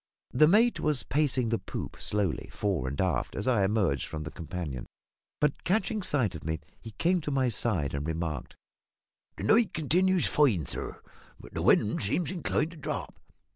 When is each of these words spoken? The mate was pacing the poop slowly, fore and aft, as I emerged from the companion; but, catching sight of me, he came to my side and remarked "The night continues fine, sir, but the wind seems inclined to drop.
The 0.31 0.47
mate 0.47 0.79
was 0.79 1.03
pacing 1.03 1.49
the 1.49 1.59
poop 1.59 2.01
slowly, 2.01 2.49
fore 2.51 2.87
and 2.87 2.99
aft, 2.99 3.35
as 3.35 3.47
I 3.47 3.63
emerged 3.63 4.07
from 4.07 4.23
the 4.23 4.31
companion; 4.31 4.87
but, 5.39 5.63
catching 5.63 6.01
sight 6.01 6.33
of 6.33 6.43
me, 6.43 6.59
he 6.81 6.89
came 6.93 7.21
to 7.21 7.29
my 7.29 7.49
side 7.49 7.93
and 7.93 8.07
remarked 8.07 8.55
"The 9.37 9.43
night 9.43 9.75
continues 9.75 10.25
fine, 10.25 10.65
sir, 10.65 11.03
but 11.39 11.53
the 11.53 11.61
wind 11.61 12.01
seems 12.01 12.31
inclined 12.31 12.71
to 12.71 12.77
drop. 12.77 13.19